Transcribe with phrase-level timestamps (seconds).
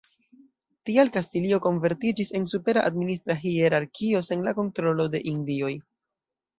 [0.89, 5.75] Tial Kastilio konvertiĝis en supera administra hierarkio sen la kontrolo de Indioj.